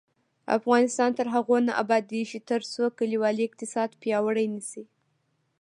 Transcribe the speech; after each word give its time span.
افغانستان 0.57 1.09
تر 1.17 1.27
هغو 1.35 1.57
نه 1.67 1.73
ابادیږي، 1.83 2.39
ترڅو 2.49 2.83
کلیوالي 2.99 3.43
اقتصاد 3.45 3.89
پیاوړی 4.01 4.47
نشي. 4.55 4.83